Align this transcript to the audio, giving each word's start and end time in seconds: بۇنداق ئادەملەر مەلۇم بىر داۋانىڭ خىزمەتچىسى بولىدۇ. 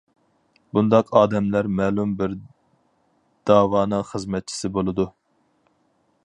بۇنداق 0.77 1.11
ئادەملەر 1.19 1.69
مەلۇم 1.81 2.15
بىر 2.21 2.33
داۋانىڭ 3.51 4.07
خىزمەتچىسى 4.13 4.73
بولىدۇ. 4.79 5.07